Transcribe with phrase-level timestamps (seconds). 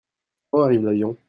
[0.49, 1.15] Quand arrive l'avion?